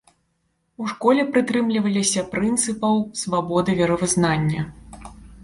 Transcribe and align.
У 0.83 0.87
школе 0.93 1.25
прытрымліваліся 1.35 2.21
прынцыпаў 2.33 2.95
свабоды 3.21 3.71
веравызнання. 3.83 4.61